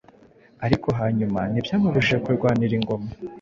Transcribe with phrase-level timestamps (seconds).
[0.65, 3.09] ariko hanyuma ntibyamubujije kurwanira ingoma